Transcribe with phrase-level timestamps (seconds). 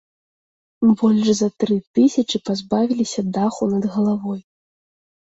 [1.01, 4.41] Больш за тры тысячы пазбавіліся даху над галавой.